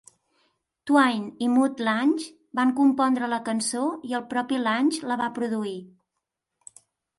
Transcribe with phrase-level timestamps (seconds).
[0.91, 2.25] Twain y Mutt Lange
[2.61, 5.79] van compondre la cançó i el propi Lange la va produir.